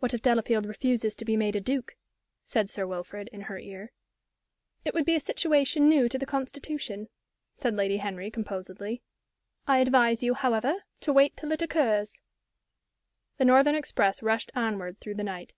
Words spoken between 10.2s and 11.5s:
you, however, to wait